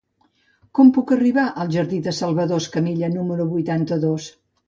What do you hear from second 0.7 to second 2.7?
Com puc arribar al jardí de Salvador